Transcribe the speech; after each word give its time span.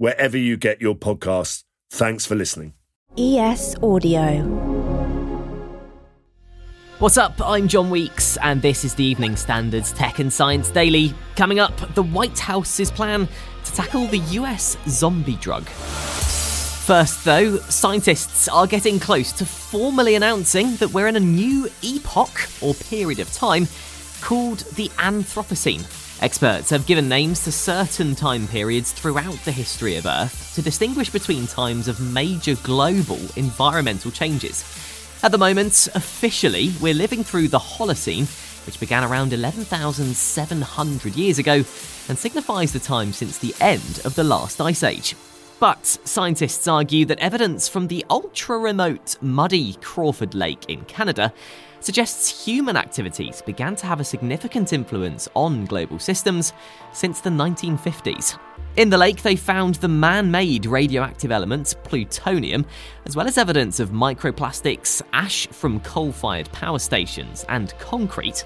wherever 0.00 0.38
you 0.38 0.56
get 0.56 0.80
your 0.80 0.94
podcasts. 0.94 1.62
Thanks 1.90 2.24
for 2.24 2.34
listening. 2.34 2.72
ES 3.18 3.76
Audio. 3.82 4.40
What's 7.00 7.18
up? 7.18 7.38
I'm 7.44 7.68
John 7.68 7.90
Weeks, 7.90 8.38
and 8.38 8.62
this 8.62 8.82
is 8.82 8.94
the 8.94 9.04
Evening 9.04 9.36
Standards 9.36 9.92
Tech 9.92 10.18
and 10.18 10.32
Science 10.32 10.70
Daily. 10.70 11.12
Coming 11.36 11.58
up, 11.58 11.76
the 11.94 12.02
White 12.02 12.38
House's 12.38 12.90
plan 12.90 13.28
to 13.64 13.72
tackle 13.74 14.06
the 14.06 14.18
US 14.18 14.78
zombie 14.88 15.36
drug. 15.36 15.64
First, 15.64 17.22
though, 17.26 17.58
scientists 17.58 18.48
are 18.48 18.66
getting 18.66 18.98
close 18.98 19.32
to 19.32 19.44
formally 19.44 20.14
announcing 20.14 20.76
that 20.76 20.94
we're 20.94 21.08
in 21.08 21.16
a 21.16 21.20
new 21.20 21.68
epoch 21.82 22.48
or 22.62 22.72
period 22.72 23.18
of 23.18 23.30
time 23.34 23.68
called 24.22 24.60
the 24.76 24.88
Anthropocene. 24.96 25.84
Experts 26.20 26.68
have 26.68 26.84
given 26.84 27.08
names 27.08 27.44
to 27.44 27.50
certain 27.50 28.14
time 28.14 28.46
periods 28.46 28.92
throughout 28.92 29.42
the 29.46 29.52
history 29.52 29.96
of 29.96 30.04
Earth 30.04 30.52
to 30.54 30.60
distinguish 30.60 31.08
between 31.08 31.46
times 31.46 31.88
of 31.88 31.98
major 32.12 32.56
global 32.56 33.18
environmental 33.36 34.10
changes. 34.10 34.62
At 35.22 35.32
the 35.32 35.38
moment, 35.38 35.88
officially, 35.94 36.74
we're 36.78 36.92
living 36.92 37.24
through 37.24 37.48
the 37.48 37.58
Holocene, 37.58 38.26
which 38.66 38.78
began 38.78 39.02
around 39.02 39.32
11,700 39.32 41.16
years 41.16 41.38
ago 41.38 41.54
and 41.54 42.18
signifies 42.18 42.74
the 42.74 42.80
time 42.80 43.14
since 43.14 43.38
the 43.38 43.54
end 43.58 44.02
of 44.04 44.14
the 44.14 44.24
last 44.24 44.60
ice 44.60 44.82
age. 44.82 45.16
But 45.58 45.86
scientists 45.86 46.68
argue 46.68 47.06
that 47.06 47.18
evidence 47.20 47.66
from 47.66 47.86
the 47.86 48.04
ultra 48.10 48.58
remote, 48.58 49.16
muddy 49.22 49.72
Crawford 49.80 50.34
Lake 50.34 50.66
in 50.68 50.84
Canada 50.84 51.32
suggests 51.80 52.44
human 52.44 52.76
activities 52.76 53.42
began 53.42 53.74
to 53.76 53.86
have 53.86 54.00
a 54.00 54.04
significant 54.04 54.72
influence 54.72 55.28
on 55.34 55.64
global 55.64 55.98
systems 55.98 56.52
since 56.92 57.20
the 57.20 57.30
1950s. 57.30 58.38
In 58.76 58.88
the 58.88 58.98
lake, 58.98 59.22
they 59.22 59.34
found 59.34 59.76
the 59.76 59.88
man 59.88 60.30
made 60.30 60.64
radioactive 60.64 61.32
element, 61.32 61.74
plutonium, 61.82 62.64
as 63.04 63.16
well 63.16 63.26
as 63.26 63.36
evidence 63.36 63.80
of 63.80 63.90
microplastics, 63.90 65.02
ash 65.12 65.48
from 65.48 65.80
coal 65.80 66.12
fired 66.12 66.50
power 66.52 66.78
stations, 66.78 67.44
and 67.48 67.76
concrete. 67.78 68.44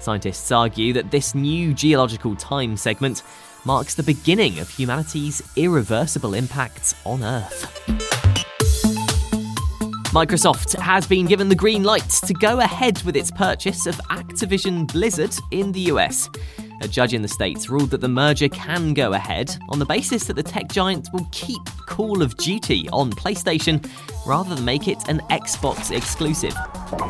Scientists 0.00 0.50
argue 0.50 0.92
that 0.94 1.10
this 1.10 1.34
new 1.34 1.72
geological 1.72 2.34
time 2.34 2.76
segment 2.76 3.22
marks 3.64 3.94
the 3.94 4.02
beginning 4.02 4.58
of 4.58 4.68
humanity's 4.68 5.42
irreversible 5.56 6.34
impacts 6.34 6.94
on 7.04 7.22
Earth. 7.22 8.09
Microsoft 10.10 10.76
has 10.80 11.06
been 11.06 11.24
given 11.24 11.48
the 11.48 11.54
green 11.54 11.84
light 11.84 12.08
to 12.10 12.34
go 12.34 12.58
ahead 12.58 13.00
with 13.04 13.14
its 13.14 13.30
purchase 13.30 13.86
of 13.86 13.94
Activision 14.10 14.92
Blizzard 14.92 15.32
in 15.52 15.70
the 15.70 15.82
US. 15.82 16.28
A 16.82 16.88
judge 16.88 17.14
in 17.14 17.22
the 17.22 17.28
States 17.28 17.70
ruled 17.70 17.90
that 17.90 18.00
the 18.00 18.08
merger 18.08 18.48
can 18.48 18.92
go 18.92 19.12
ahead 19.12 19.56
on 19.68 19.78
the 19.78 19.86
basis 19.86 20.24
that 20.24 20.34
the 20.34 20.42
tech 20.42 20.66
giant 20.72 21.08
will 21.12 21.28
keep 21.30 21.64
Call 21.86 22.22
of 22.22 22.36
Duty 22.38 22.88
on 22.92 23.12
PlayStation 23.12 23.88
rather 24.26 24.52
than 24.56 24.64
make 24.64 24.88
it 24.88 24.98
an 25.08 25.20
Xbox 25.30 25.96
exclusive. 25.96 26.54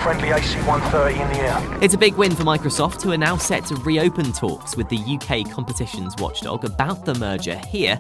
Friendly 0.02 0.28
AC-130 0.32 1.12
in 1.12 1.28
the 1.32 1.40
air. 1.40 1.78
It's 1.82 1.94
a 1.94 1.98
big 1.98 2.16
win 2.16 2.36
for 2.36 2.42
Microsoft, 2.42 3.00
who 3.00 3.12
are 3.12 3.16
now 3.16 3.38
set 3.38 3.64
to 3.66 3.76
reopen 3.76 4.30
talks 4.34 4.76
with 4.76 4.90
the 4.90 4.98
UK 4.98 5.50
competitions 5.50 6.14
watchdog 6.18 6.66
about 6.66 7.06
the 7.06 7.14
merger 7.14 7.56
here. 7.68 7.98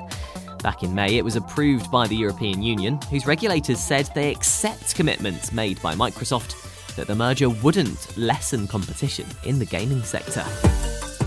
Back 0.62 0.82
in 0.82 0.94
May, 0.94 1.16
it 1.16 1.24
was 1.24 1.36
approved 1.36 1.90
by 1.90 2.06
the 2.06 2.16
European 2.16 2.62
Union, 2.62 3.00
whose 3.08 3.26
regulators 3.26 3.80
said 3.80 4.10
they 4.14 4.30
accept 4.30 4.94
commitments 4.94 5.52
made 5.52 5.80
by 5.80 5.94
Microsoft 5.94 6.54
that 6.96 7.06
the 7.06 7.14
merger 7.14 7.48
wouldn't 7.48 8.16
lessen 8.18 8.68
competition 8.68 9.26
in 9.44 9.58
the 9.58 9.64
gaming 9.64 10.02
sector. 10.02 10.44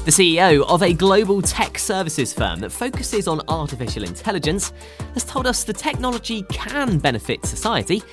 The 0.05 0.11
CEO 0.11 0.67
of 0.69 0.83
a 0.83 0.93
global 0.93 1.41
tech 1.41 1.79
services 1.79 2.33
firm 2.33 2.59
that 2.59 2.71
focuses 2.71 3.27
on 3.27 3.41
artificial 3.47 4.03
intelligence 4.03 4.71
has 5.13 5.23
told 5.23 5.47
us 5.47 5.63
the 5.63 5.73
technology 5.73 6.43
can 6.43 6.99
benefit 6.99 7.43
society 7.45 8.03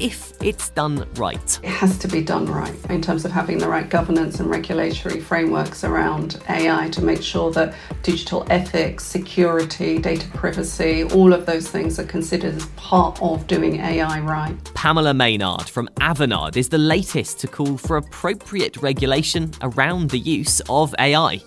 if 0.00 0.32
it's 0.42 0.70
done 0.70 1.06
right. 1.16 1.60
It 1.62 1.68
has 1.68 1.98
to 1.98 2.08
be 2.08 2.22
done 2.22 2.46
right 2.46 2.74
in 2.88 3.02
terms 3.02 3.24
of 3.24 3.30
having 3.30 3.58
the 3.58 3.68
right 3.68 3.88
governance 3.88 4.40
and 4.40 4.50
regulatory 4.50 5.20
frameworks 5.20 5.84
around 5.84 6.42
AI 6.48 6.88
to 6.90 7.02
make 7.02 7.22
sure 7.22 7.50
that 7.52 7.74
digital 8.02 8.46
ethics, 8.50 9.04
security, 9.04 9.98
data 9.98 10.26
privacy, 10.30 11.04
all 11.04 11.32
of 11.32 11.46
those 11.46 11.68
things 11.68 11.98
are 11.98 12.04
considered 12.04 12.54
as 12.54 12.66
part 12.76 13.20
of 13.20 13.46
doing 13.46 13.76
AI 13.76 14.20
right. 14.20 14.56
Pamela 14.74 15.14
Maynard 15.14 15.68
from 15.68 15.88
Avanade 16.00 16.56
is 16.56 16.70
the 16.70 16.78
latest 16.78 17.38
to 17.40 17.46
call 17.46 17.76
for 17.76 17.96
appropriate 17.96 18.78
regulation 18.78 19.50
around 19.62 20.10
the 20.10 20.18
use 20.18 20.60
of 20.68 20.94
AI. 20.98 21.40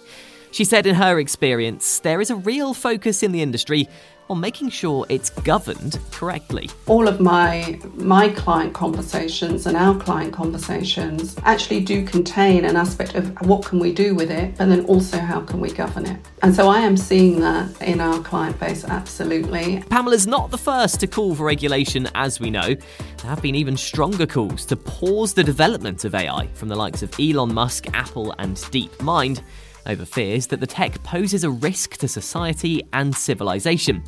She 0.53 0.65
said 0.65 0.85
in 0.85 0.93
her 0.93 1.17
experience, 1.17 1.97
there 1.97 2.21
is 2.21 2.29
a 2.29 2.35
real 2.35 2.75
focus 2.75 3.23
in 3.23 3.31
the 3.31 3.41
industry 3.41 3.89
on 4.29 4.39
making 4.39 4.69
sure 4.69 5.05
it's 5.09 5.29
governed 5.29 5.99
correctly. 6.11 6.69
All 6.87 7.07
of 7.07 7.19
my 7.19 7.79
my 7.95 8.29
client 8.29 8.73
conversations 8.73 9.65
and 9.65 9.77
our 9.77 9.97
client 9.99 10.33
conversations 10.33 11.35
actually 11.43 11.81
do 11.81 12.05
contain 12.05 12.65
an 12.65 12.75
aspect 12.75 13.15
of 13.15 13.29
what 13.47 13.65
can 13.65 13.79
we 13.79 13.93
do 13.93 14.15
with 14.15 14.31
it, 14.31 14.57
but 14.57 14.69
then 14.69 14.85
also 14.85 15.17
how 15.19 15.41
can 15.41 15.59
we 15.59 15.71
govern 15.71 16.05
it. 16.05 16.19
And 16.41 16.53
so 16.53 16.69
I 16.69 16.79
am 16.79 16.97
seeing 16.97 17.39
that 17.41 17.81
in 17.81 18.01
our 18.01 18.19
client 18.21 18.59
base 18.59 18.83
absolutely. 18.85 19.83
Pamela's 19.89 20.27
not 20.27 20.51
the 20.51 20.57
first 20.57 20.99
to 21.01 21.07
call 21.07 21.35
for 21.35 21.45
regulation 21.45 22.07
as 22.15 22.39
we 22.39 22.49
know. 22.49 22.75
There 22.75 23.29
have 23.29 23.41
been 23.41 23.55
even 23.55 23.77
stronger 23.77 24.25
calls 24.25 24.65
to 24.65 24.75
pause 24.75 25.33
the 25.33 25.43
development 25.43 26.05
of 26.05 26.15
AI 26.15 26.47
from 26.53 26.69
the 26.69 26.75
likes 26.75 27.03
of 27.03 27.13
Elon 27.19 27.53
Musk, 27.53 27.87
Apple 27.93 28.33
and 28.39 28.55
DeepMind 28.55 29.41
over 29.85 30.05
fears 30.05 30.47
that 30.47 30.59
the 30.59 30.67
tech 30.67 31.01
poses 31.03 31.43
a 31.43 31.49
risk 31.49 31.97
to 31.97 32.07
society 32.07 32.81
and 32.93 33.15
civilization. 33.15 34.03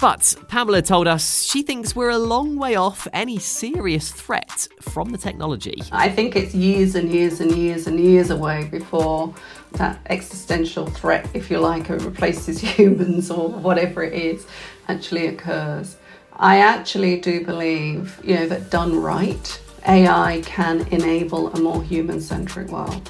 But 0.00 0.34
Pamela 0.48 0.82
told 0.82 1.06
us 1.06 1.42
she 1.42 1.62
thinks 1.62 1.94
we're 1.94 2.10
a 2.10 2.18
long 2.18 2.56
way 2.56 2.76
off 2.76 3.06
any 3.12 3.38
serious 3.38 4.10
threat 4.10 4.66
from 4.80 5.10
the 5.10 5.18
technology. 5.18 5.76
I 5.92 6.08
think 6.08 6.36
it's 6.36 6.54
years 6.54 6.94
and 6.94 7.12
years 7.12 7.40
and 7.40 7.52
years 7.52 7.86
and 7.86 8.00
years 8.00 8.30
away 8.30 8.68
before 8.70 9.34
that 9.72 9.98
existential 10.06 10.86
threat, 10.86 11.28
if 11.34 11.50
you 11.50 11.58
like, 11.58 11.90
or 11.90 11.98
replaces 11.98 12.60
humans 12.76 13.30
or 13.30 13.48
whatever 13.48 14.02
it 14.02 14.14
is, 14.14 14.46
actually 14.88 15.26
occurs. 15.26 15.96
I 16.32 16.58
actually 16.58 17.20
do 17.20 17.44
believe, 17.44 18.18
you 18.24 18.34
know, 18.34 18.46
that 18.46 18.70
done 18.70 18.98
right, 18.98 19.60
AI 19.86 20.42
can 20.46 20.86
enable 20.88 21.52
a 21.52 21.60
more 21.60 21.82
human 21.82 22.20
centric 22.20 22.68
world. 22.68 23.08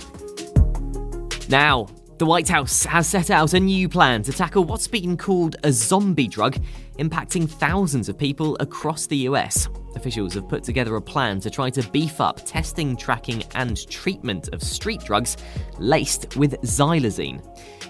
Now, 1.48 1.86
the 2.20 2.26
White 2.26 2.50
House 2.50 2.84
has 2.84 3.06
set 3.06 3.30
out 3.30 3.54
a 3.54 3.58
new 3.58 3.88
plan 3.88 4.22
to 4.24 4.30
tackle 4.30 4.64
what's 4.64 4.86
been 4.86 5.16
called 5.16 5.56
a 5.64 5.72
zombie 5.72 6.28
drug, 6.28 6.58
impacting 6.98 7.48
thousands 7.48 8.10
of 8.10 8.18
people 8.18 8.58
across 8.60 9.06
the 9.06 9.16
US. 9.28 9.70
Officials 9.96 10.34
have 10.34 10.46
put 10.46 10.62
together 10.62 10.96
a 10.96 11.00
plan 11.00 11.40
to 11.40 11.48
try 11.48 11.70
to 11.70 11.82
beef 11.92 12.20
up 12.20 12.44
testing, 12.44 12.94
tracking, 12.94 13.42
and 13.54 13.88
treatment 13.88 14.50
of 14.52 14.62
street 14.62 15.00
drugs 15.00 15.38
laced 15.78 16.36
with 16.36 16.60
xylazine. 16.60 17.42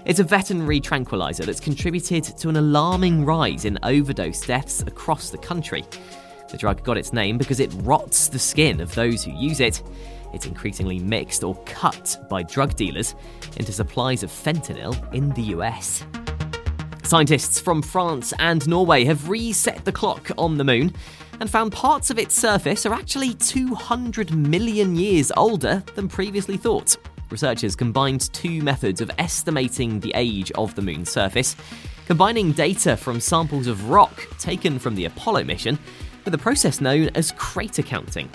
It's 0.05 0.21
a 0.21 0.23
veterinary 0.23 0.79
tranquilizer 0.79 1.43
that's 1.43 1.59
contributed 1.59 2.23
to 2.23 2.47
an 2.47 2.55
alarming 2.55 3.25
rise 3.25 3.65
in 3.65 3.77
overdose 3.83 4.45
deaths 4.47 4.81
across 4.83 5.31
the 5.31 5.39
country. 5.39 5.83
The 6.49 6.57
drug 6.57 6.85
got 6.85 6.97
its 6.97 7.11
name 7.11 7.37
because 7.37 7.59
it 7.59 7.73
rots 7.79 8.29
the 8.29 8.39
skin 8.39 8.79
of 8.79 8.95
those 8.95 9.25
who 9.25 9.31
use 9.31 9.59
it. 9.59 9.83
It's 10.33 10.45
increasingly 10.45 10.99
mixed 10.99 11.43
or 11.43 11.55
cut 11.65 12.17
by 12.29 12.43
drug 12.43 12.75
dealers 12.75 13.15
into 13.57 13.71
supplies 13.71 14.23
of 14.23 14.31
fentanyl 14.31 14.95
in 15.13 15.29
the 15.31 15.55
US. 15.55 16.05
Scientists 17.03 17.59
from 17.59 17.81
France 17.81 18.33
and 18.39 18.65
Norway 18.67 19.03
have 19.03 19.27
reset 19.27 19.83
the 19.83 19.91
clock 19.91 20.31
on 20.37 20.57
the 20.57 20.63
moon 20.63 20.93
and 21.41 21.49
found 21.49 21.71
parts 21.71 22.09
of 22.09 22.19
its 22.19 22.35
surface 22.35 22.85
are 22.85 22.93
actually 22.93 23.33
200 23.33 24.33
million 24.33 24.95
years 24.95 25.31
older 25.35 25.83
than 25.95 26.07
previously 26.07 26.55
thought. 26.55 26.95
Researchers 27.29 27.75
combined 27.75 28.31
two 28.33 28.61
methods 28.61 29.01
of 29.01 29.09
estimating 29.17 29.99
the 29.99 30.11
age 30.15 30.51
of 30.51 30.75
the 30.75 30.81
moon's 30.81 31.09
surface, 31.09 31.55
combining 32.05 32.51
data 32.51 32.95
from 32.95 33.19
samples 33.19 33.67
of 33.67 33.89
rock 33.89 34.27
taken 34.37 34.77
from 34.77 34.95
the 34.95 35.05
Apollo 35.05 35.45
mission 35.45 35.79
with 36.23 36.33
a 36.33 36.37
process 36.37 36.79
known 36.79 37.09
as 37.15 37.31
crater 37.33 37.81
counting. 37.81 38.29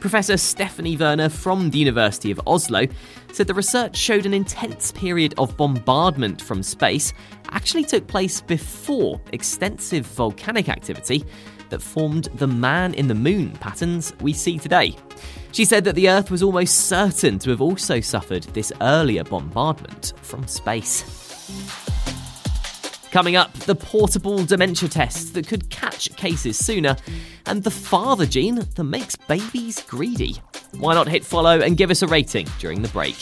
Professor 0.00 0.38
Stephanie 0.38 0.96
Werner 0.96 1.28
from 1.28 1.68
the 1.68 1.78
University 1.78 2.30
of 2.30 2.40
Oslo 2.46 2.86
said 3.32 3.46
the 3.46 3.52
research 3.52 3.94
showed 3.94 4.24
an 4.24 4.32
intense 4.32 4.90
period 4.92 5.34
of 5.36 5.54
bombardment 5.58 6.40
from 6.40 6.62
space 6.62 7.12
actually 7.50 7.84
took 7.84 8.06
place 8.06 8.40
before 8.40 9.20
extensive 9.32 10.06
volcanic 10.06 10.70
activity 10.70 11.22
that 11.68 11.82
formed 11.82 12.24
the 12.36 12.46
man 12.46 12.94
in 12.94 13.08
the 13.08 13.14
moon 13.14 13.50
patterns 13.52 14.14
we 14.22 14.32
see 14.32 14.58
today. 14.58 14.96
She 15.52 15.66
said 15.66 15.84
that 15.84 15.96
the 15.96 16.08
Earth 16.08 16.30
was 16.30 16.42
almost 16.42 16.88
certain 16.88 17.38
to 17.40 17.50
have 17.50 17.60
also 17.60 18.00
suffered 18.00 18.44
this 18.54 18.72
earlier 18.80 19.22
bombardment 19.22 20.14
from 20.22 20.46
space. 20.46 21.89
Coming 23.10 23.34
up, 23.34 23.52
the 23.54 23.74
portable 23.74 24.44
dementia 24.44 24.88
test 24.88 25.34
that 25.34 25.48
could 25.48 25.68
catch 25.68 26.14
cases 26.14 26.56
sooner, 26.56 26.96
and 27.46 27.64
the 27.64 27.70
father 27.70 28.24
gene 28.24 28.54
that 28.54 28.84
makes 28.84 29.16
babies 29.16 29.82
greedy. 29.82 30.40
Why 30.78 30.94
not 30.94 31.08
hit 31.08 31.24
follow 31.24 31.60
and 31.60 31.76
give 31.76 31.90
us 31.90 32.02
a 32.02 32.06
rating 32.06 32.46
during 32.60 32.82
the 32.82 32.88
break? 32.88 33.16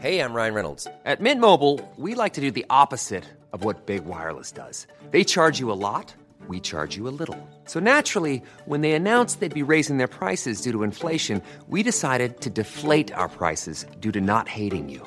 Hey, 0.00 0.18
I'm 0.20 0.34
Ryan 0.34 0.54
Reynolds. 0.54 0.88
At 1.04 1.20
Mint 1.20 1.40
Mobile, 1.40 1.80
we 1.96 2.16
like 2.16 2.32
to 2.34 2.40
do 2.40 2.50
the 2.50 2.66
opposite 2.68 3.24
of 3.52 3.62
what 3.62 3.86
Big 3.86 4.04
Wireless 4.04 4.50
does. 4.50 4.88
They 5.12 5.22
charge 5.22 5.60
you 5.60 5.70
a 5.70 5.78
lot, 5.78 6.12
we 6.48 6.58
charge 6.58 6.96
you 6.96 7.06
a 7.08 7.14
little. 7.14 7.38
So 7.66 7.78
naturally, 7.78 8.42
when 8.66 8.80
they 8.80 8.92
announced 8.92 9.38
they'd 9.38 9.54
be 9.54 9.62
raising 9.62 9.98
their 9.98 10.08
prices 10.08 10.60
due 10.60 10.72
to 10.72 10.82
inflation, 10.82 11.40
we 11.68 11.84
decided 11.84 12.40
to 12.40 12.50
deflate 12.50 13.12
our 13.12 13.28
prices 13.28 13.86
due 14.00 14.12
to 14.12 14.20
not 14.20 14.48
hating 14.48 14.88
you. 14.88 15.06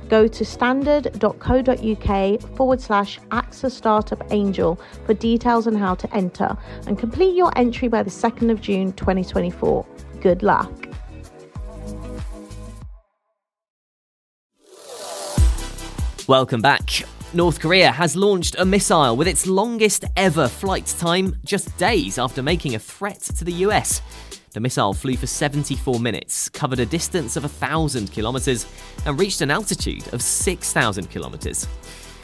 go 0.11 0.27
to 0.27 0.43
standard.co.uk 0.43 2.41
forward 2.57 2.81
slash 2.81 3.17
AXA 3.29 3.71
Startup 3.71 4.21
Angel 4.31 4.77
for 5.05 5.13
details 5.13 5.67
on 5.67 5.73
how 5.73 5.95
to 5.95 6.13
enter 6.13 6.57
and 6.85 6.99
complete 6.99 7.33
your 7.33 7.57
entry 7.57 7.87
by 7.87 8.03
the 8.03 8.09
2nd 8.09 8.51
of 8.51 8.59
June 8.59 8.91
2024. 8.91 9.85
Good 10.19 10.43
luck. 10.43 10.69
Welcome 16.27 16.61
back. 16.61 16.89
North 17.33 17.61
Korea 17.61 17.93
has 17.93 18.17
launched 18.17 18.57
a 18.59 18.65
missile 18.65 19.15
with 19.15 19.29
its 19.29 19.47
longest 19.47 20.03
ever 20.17 20.49
flight 20.49 20.93
time 20.99 21.37
just 21.45 21.75
days 21.77 22.17
after 22.17 22.43
making 22.43 22.75
a 22.75 22.79
threat 22.79 23.21
to 23.21 23.45
the 23.45 23.53
US. 23.65 24.01
The 24.53 24.59
missile 24.59 24.93
flew 24.93 25.15
for 25.15 25.27
74 25.27 25.99
minutes, 26.01 26.49
covered 26.49 26.79
a 26.79 26.85
distance 26.85 27.37
of 27.37 27.43
1,000 27.43 28.11
kilometres, 28.11 28.65
and 29.05 29.17
reached 29.17 29.39
an 29.39 29.49
altitude 29.49 30.13
of 30.13 30.21
6,000 30.21 31.09
kilometres. 31.09 31.67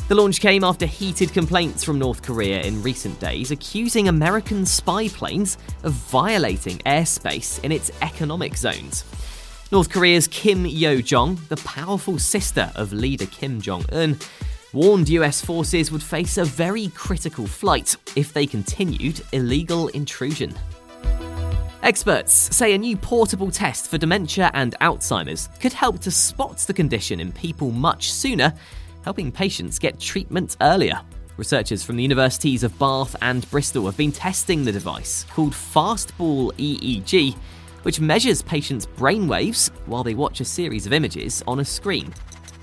The 0.09 0.15
launch 0.15 0.41
came 0.41 0.63
after 0.65 0.85
heated 0.85 1.31
complaints 1.31 1.85
from 1.85 1.99
North 1.99 2.21
Korea 2.21 2.61
in 2.61 2.83
recent 2.83 3.17
days 3.21 3.51
accusing 3.51 4.09
American 4.09 4.65
spy 4.65 5.07
planes 5.07 5.57
of 5.83 5.93
violating 5.93 6.79
airspace 6.79 7.63
in 7.63 7.71
its 7.71 7.91
economic 8.01 8.57
zones. 8.57 9.05
North 9.71 9.89
Korea's 9.89 10.27
Kim 10.27 10.65
Yo 10.65 10.99
Jong, 10.99 11.39
the 11.47 11.57
powerful 11.57 12.19
sister 12.19 12.71
of 12.75 12.91
leader 12.91 13.25
Kim 13.27 13.61
Jong 13.61 13.85
un, 13.93 14.17
warned 14.73 15.07
US 15.09 15.41
forces 15.41 15.91
would 15.93 16.03
face 16.03 16.37
a 16.37 16.45
very 16.45 16.89
critical 16.89 17.47
flight 17.47 17.95
if 18.17 18.33
they 18.33 18.45
continued 18.45 19.21
illegal 19.31 19.87
intrusion. 19.89 20.53
Experts 21.83 22.33
say 22.55 22.73
a 22.73 22.77
new 22.77 22.97
portable 22.97 23.51
test 23.51 23.89
for 23.89 23.97
dementia 23.97 24.51
and 24.53 24.75
Alzheimer's 24.81 25.49
could 25.59 25.73
help 25.73 25.99
to 25.99 26.11
spot 26.11 26.57
the 26.59 26.73
condition 26.73 27.19
in 27.19 27.31
people 27.31 27.71
much 27.71 28.11
sooner, 28.11 28.53
helping 29.03 29.31
patients 29.31 29.79
get 29.79 29.99
treatment 29.99 30.57
earlier. 30.61 30.99
Researchers 31.37 31.83
from 31.83 31.95
the 31.95 32.03
universities 32.03 32.63
of 32.63 32.77
Bath 32.79 33.15
and 33.21 33.49
Bristol 33.51 33.85
have 33.85 33.95
been 33.95 34.11
testing 34.11 34.65
the 34.65 34.71
device 34.71 35.25
called 35.29 35.53
Fastball 35.53 36.51
EEG 36.53 37.35
which 37.83 38.01
measures 38.01 38.41
patients' 38.41 38.85
brainwaves 38.85 39.69
while 39.85 40.03
they 40.03 40.13
watch 40.13 40.41
a 40.41 40.45
series 40.45 40.85
of 40.85 40.91
images 40.91 41.41
on 41.47 41.61
a 41.61 41.65
screen. 41.65 42.13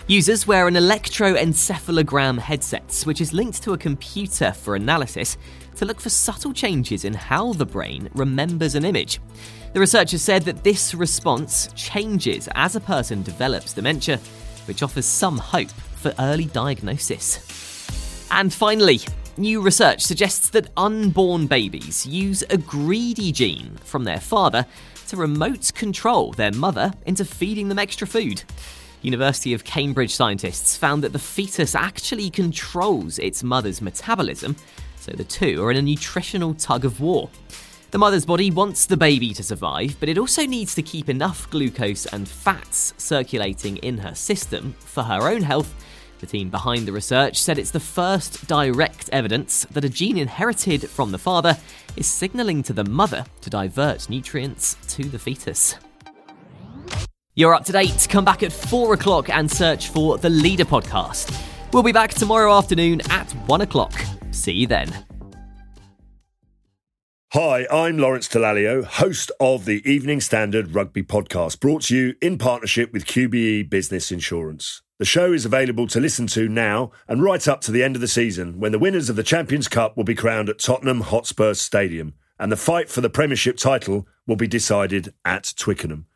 Users 0.06 0.46
wear 0.46 0.68
an 0.68 0.74
electroencephalogram 0.74 2.38
headset, 2.38 3.02
which 3.06 3.22
is 3.22 3.32
linked 3.32 3.62
to 3.62 3.72
a 3.72 3.78
computer 3.78 4.52
for 4.52 4.76
analysis 4.76 5.38
to 5.76 5.86
look 5.86 5.98
for 5.98 6.10
subtle 6.10 6.52
changes 6.52 7.06
in 7.06 7.14
how 7.14 7.54
the 7.54 7.64
brain 7.64 8.10
remembers 8.12 8.74
an 8.74 8.84
image. 8.84 9.18
The 9.72 9.80
researchers 9.80 10.20
said 10.20 10.42
that 10.42 10.62
this 10.62 10.92
response 10.94 11.70
changes 11.74 12.50
as 12.54 12.76
a 12.76 12.80
person 12.80 13.22
develops 13.22 13.72
dementia, 13.72 14.18
which 14.66 14.82
offers 14.82 15.06
some 15.06 15.38
hope 15.38 15.70
for 15.70 16.12
early 16.18 16.44
diagnosis. 16.44 17.38
And 18.30 18.52
finally, 18.52 19.00
new 19.38 19.62
research 19.62 20.02
suggests 20.02 20.50
that 20.50 20.68
unborn 20.76 21.46
babies 21.46 22.04
use 22.04 22.44
a 22.50 22.58
greedy 22.58 23.32
gene 23.32 23.78
from 23.84 24.04
their 24.04 24.20
father 24.20 24.66
to 25.08 25.16
remote 25.16 25.72
control 25.74 26.32
their 26.32 26.52
mother 26.52 26.92
into 27.06 27.24
feeding 27.24 27.70
them 27.70 27.78
extra 27.78 28.06
food. 28.06 28.42
University 29.04 29.54
of 29.54 29.64
Cambridge 29.64 30.14
scientists 30.14 30.76
found 30.76 31.02
that 31.02 31.12
the 31.12 31.18
fetus 31.18 31.74
actually 31.74 32.30
controls 32.30 33.18
its 33.18 33.42
mother's 33.42 33.82
metabolism, 33.82 34.56
so 34.98 35.12
the 35.12 35.24
two 35.24 35.62
are 35.62 35.70
in 35.70 35.76
a 35.76 35.82
nutritional 35.82 36.54
tug 36.54 36.84
of 36.84 37.00
war. 37.00 37.28
The 37.90 37.98
mother's 37.98 38.26
body 38.26 38.50
wants 38.50 38.86
the 38.86 38.96
baby 38.96 39.34
to 39.34 39.42
survive, 39.42 39.96
but 40.00 40.08
it 40.08 40.18
also 40.18 40.46
needs 40.46 40.74
to 40.74 40.82
keep 40.82 41.08
enough 41.08 41.48
glucose 41.50 42.06
and 42.06 42.26
fats 42.26 42.94
circulating 42.96 43.76
in 43.78 43.98
her 43.98 44.14
system 44.14 44.74
for 44.80 45.04
her 45.04 45.28
own 45.28 45.42
health 45.42 45.72
the 46.24 46.38
team 46.38 46.48
behind 46.48 46.86
the 46.86 46.92
research 46.92 47.36
said 47.36 47.58
it's 47.58 47.70
the 47.70 47.80
first 47.80 48.46
direct 48.46 49.10
evidence 49.10 49.66
that 49.70 49.84
a 49.84 49.90
gene 49.90 50.16
inherited 50.16 50.88
from 50.88 51.12
the 51.12 51.18
father 51.18 51.58
is 51.96 52.06
signalling 52.06 52.62
to 52.62 52.72
the 52.72 52.84
mother 52.84 53.26
to 53.42 53.50
divert 53.50 54.08
nutrients 54.08 54.76
to 54.88 55.04
the 55.04 55.18
fetus. 55.18 55.76
You're 57.36 57.54
up 57.54 57.64
to 57.64 57.72
date. 57.72 58.06
Come 58.08 58.24
back 58.24 58.44
at 58.44 58.52
4 58.52 58.94
o'clock 58.94 59.28
and 59.28 59.50
search 59.50 59.88
for 59.88 60.18
the 60.18 60.30
Leader 60.30 60.64
podcast. 60.64 61.36
We'll 61.72 61.82
be 61.82 61.90
back 61.90 62.14
tomorrow 62.14 62.56
afternoon 62.56 63.00
at 63.10 63.28
1 63.32 63.60
o'clock. 63.60 63.92
See 64.30 64.52
you 64.52 64.68
then. 64.68 65.04
Hi, 67.32 67.66
I'm 67.72 67.98
Lawrence 67.98 68.28
Dallaglio, 68.28 68.84
host 68.84 69.32
of 69.40 69.64
the 69.64 69.82
Evening 69.90 70.20
Standard 70.20 70.76
Rugby 70.76 71.02
podcast, 71.02 71.58
brought 71.58 71.82
to 71.82 71.96
you 71.96 72.14
in 72.22 72.38
partnership 72.38 72.92
with 72.92 73.06
QBE 73.06 73.68
Business 73.68 74.12
Insurance. 74.12 74.82
The 75.00 75.04
show 75.04 75.32
is 75.32 75.44
available 75.44 75.88
to 75.88 75.98
listen 75.98 76.28
to 76.28 76.48
now 76.48 76.92
and 77.08 77.24
right 77.24 77.48
up 77.48 77.60
to 77.62 77.72
the 77.72 77.82
end 77.82 77.96
of 77.96 78.00
the 78.00 78.06
season 78.06 78.60
when 78.60 78.70
the 78.70 78.78
winners 78.78 79.10
of 79.10 79.16
the 79.16 79.24
Champions 79.24 79.66
Cup 79.66 79.96
will 79.96 80.04
be 80.04 80.14
crowned 80.14 80.48
at 80.48 80.60
Tottenham 80.60 81.00
Hotspur 81.00 81.54
Stadium 81.54 82.14
and 82.38 82.52
the 82.52 82.56
fight 82.56 82.88
for 82.88 83.00
the 83.00 83.10
Premiership 83.10 83.56
title 83.56 84.06
will 84.28 84.36
be 84.36 84.46
decided 84.46 85.12
at 85.24 85.52
Twickenham. 85.56 86.06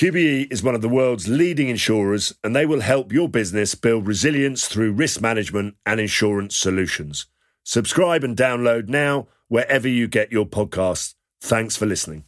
QBE 0.00 0.50
is 0.50 0.62
one 0.62 0.74
of 0.74 0.80
the 0.80 0.88
world's 0.88 1.28
leading 1.28 1.68
insurers 1.68 2.32
and 2.42 2.56
they 2.56 2.64
will 2.64 2.80
help 2.80 3.12
your 3.12 3.28
business 3.28 3.74
build 3.74 4.06
resilience 4.08 4.66
through 4.66 4.92
risk 4.92 5.20
management 5.20 5.74
and 5.84 6.00
insurance 6.00 6.56
solutions. 6.56 7.26
Subscribe 7.64 8.24
and 8.24 8.34
download 8.34 8.88
now 8.88 9.28
wherever 9.48 9.86
you 9.86 10.08
get 10.08 10.32
your 10.32 10.46
podcasts. 10.46 11.16
Thanks 11.42 11.76
for 11.76 11.84
listening. 11.84 12.24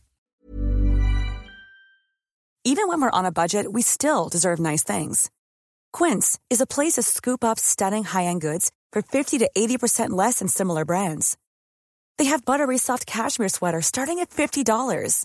Even 2.62 2.88
when 2.88 3.00
we're 3.00 3.18
on 3.18 3.24
a 3.24 3.32
budget, 3.32 3.72
we 3.72 3.80
still 3.80 4.28
deserve 4.28 4.60
nice 4.60 4.82
things. 4.82 5.30
Quince 5.94 6.38
is 6.50 6.60
a 6.60 6.66
place 6.66 6.96
to 6.96 7.02
scoop 7.02 7.42
up 7.42 7.58
stunning 7.58 8.04
high-end 8.04 8.42
goods 8.42 8.70
for 8.92 9.00
50 9.00 9.38
to 9.38 9.50
80% 9.56 10.10
less 10.10 10.40
than 10.40 10.48
similar 10.48 10.84
brands. 10.84 11.38
They 12.18 12.26
have 12.26 12.44
buttery 12.44 12.76
soft 12.76 13.06
cashmere 13.06 13.48
sweaters 13.48 13.86
starting 13.86 14.18
at 14.18 14.28
$50, 14.28 15.24